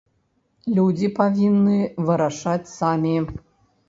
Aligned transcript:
Людзі 0.77 1.09
павінны 1.19 1.77
вырашаць 2.07 2.71
самі. 2.79 3.13